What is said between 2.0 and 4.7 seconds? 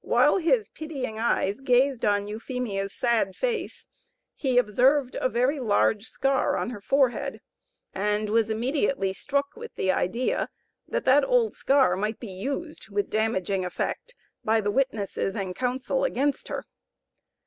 on Euphemia's sad face, he